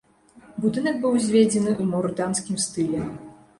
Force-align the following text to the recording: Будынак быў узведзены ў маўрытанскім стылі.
Будынак 0.63 0.95
быў 1.03 1.11
узведзены 1.19 1.71
ў 1.73 1.83
маўрытанскім 1.93 2.61
стылі. 2.67 3.07